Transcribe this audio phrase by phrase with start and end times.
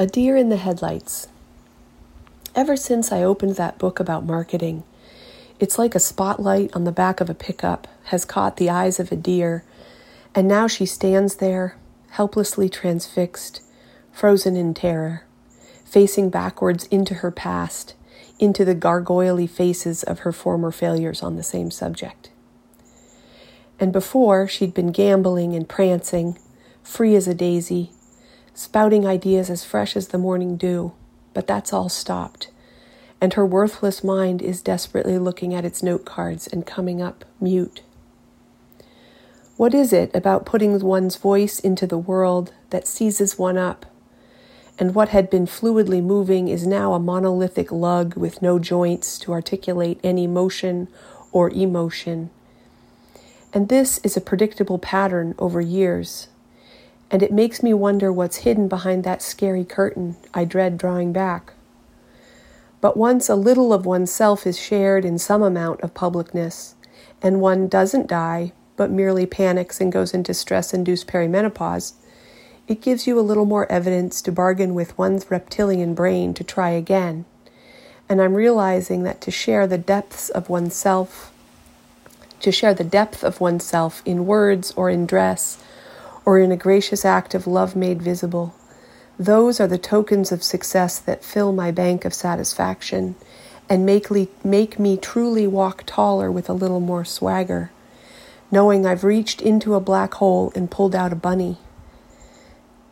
[0.00, 1.28] A Deer in the Headlights.
[2.54, 4.82] Ever since I opened that book about marketing,
[5.58, 9.12] it's like a spotlight on the back of a pickup has caught the eyes of
[9.12, 9.62] a deer,
[10.34, 11.76] and now she stands there,
[12.12, 13.60] helplessly transfixed,
[14.10, 15.24] frozen in terror,
[15.84, 17.92] facing backwards into her past,
[18.38, 22.30] into the gargoyly faces of her former failures on the same subject.
[23.78, 26.38] And before, she'd been gambling and prancing,
[26.82, 27.92] free as a daisy
[28.60, 30.92] spouting ideas as fresh as the morning dew,
[31.32, 32.50] but that's all stopped.
[33.18, 37.80] And her worthless mind is desperately looking at its note cards and coming up mute.
[39.56, 43.86] What is it about putting one's voice into the world that seizes one up?
[44.78, 49.32] And what had been fluidly moving is now a monolithic lug with no joints to
[49.32, 50.88] articulate any motion
[51.32, 52.28] or emotion.
[53.54, 56.28] And this is a predictable pattern over years
[57.10, 61.52] and it makes me wonder what's hidden behind that scary curtain I dread drawing back.
[62.80, 66.74] But once a little of oneself is shared in some amount of publicness,
[67.20, 71.94] and one doesn't die, but merely panics and goes into stress induced perimenopause,
[72.66, 76.70] it gives you a little more evidence to bargain with one's reptilian brain to try
[76.70, 77.24] again.
[78.08, 81.32] And I'm realizing that to share the depths of oneself,
[82.40, 85.62] to share the depth of oneself in words or in dress,
[86.30, 88.54] or in a gracious act of love made visible.
[89.18, 93.16] Those are the tokens of success that fill my bank of satisfaction
[93.68, 97.72] and make, le- make me truly walk taller with a little more swagger,
[98.48, 101.58] knowing I've reached into a black hole and pulled out a bunny.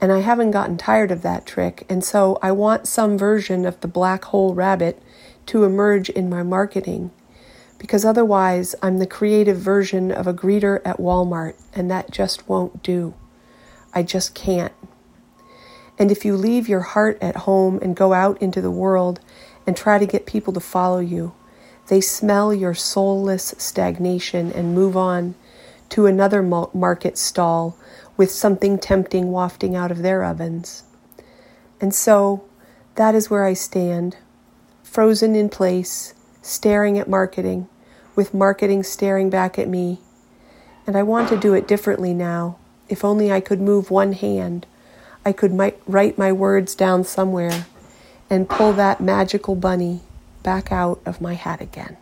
[0.00, 3.80] And I haven't gotten tired of that trick, and so I want some version of
[3.80, 5.02] the black hole rabbit
[5.46, 7.10] to emerge in my marketing
[7.80, 12.80] because otherwise I'm the creative version of a greeter at Walmart, and that just won't
[12.84, 13.12] do.
[13.94, 14.72] I just can't.
[15.98, 19.20] And if you leave your heart at home and go out into the world
[19.66, 21.34] and try to get people to follow you,
[21.88, 25.34] they smell your soulless stagnation and move on
[25.90, 27.78] to another market stall
[28.16, 30.82] with something tempting wafting out of their ovens.
[31.80, 32.44] And so
[32.96, 34.16] that is where I stand,
[34.82, 37.68] frozen in place, staring at marketing
[38.16, 40.00] with marketing staring back at me.
[40.86, 42.58] And I want to do it differently now.
[42.94, 44.66] If only I could move one hand,
[45.26, 47.66] I could mi- write my words down somewhere
[48.30, 50.02] and pull that magical bunny
[50.44, 51.96] back out of my hat again.